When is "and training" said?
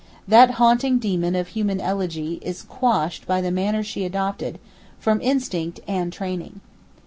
5.87-6.59